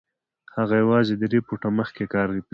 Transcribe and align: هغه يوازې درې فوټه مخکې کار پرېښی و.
هغه 0.55 0.75
يوازې 0.83 1.13
درې 1.21 1.39
فوټه 1.47 1.69
مخکې 1.79 2.03
کار 2.13 2.27
پرېښی 2.31 2.45
و. 2.47 2.49